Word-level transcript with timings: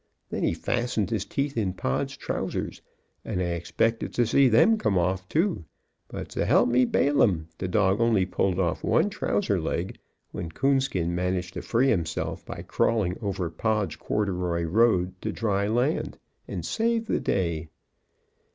Then 0.31 0.41
he 0.41 0.55
fastened 0.55 1.11
his 1.11 1.25
teeth 1.25 1.55
in 1.55 1.73
Pod's 1.73 2.17
trousers, 2.17 2.81
and 3.23 3.39
I 3.39 3.49
expected 3.49 4.15
to 4.15 4.25
see 4.25 4.49
them 4.49 4.79
come 4.79 4.97
off 4.97 5.29
too, 5.29 5.65
but 6.07 6.35
s' 6.35 6.47
help 6.47 6.69
me 6.69 6.85
Balaam! 6.85 7.49
the 7.59 7.67
dog 7.67 8.01
only 8.01 8.25
pulled 8.25 8.59
off 8.59 8.83
one 8.83 9.11
trouser 9.11 9.59
leg, 9.61 9.99
when 10.31 10.49
Coonskin 10.51 11.13
managed 11.13 11.53
to 11.53 11.61
free 11.61 11.89
himself 11.89 12.43
by 12.43 12.63
crawling 12.63 13.15
over 13.21 13.51
Pod's 13.51 13.95
corduroy 13.95 14.63
road 14.63 15.13
to 15.21 15.31
dry 15.31 15.67
land, 15.67 16.17
and 16.47 16.65
saved 16.65 17.05
the 17.07 17.19
day! 17.19 17.69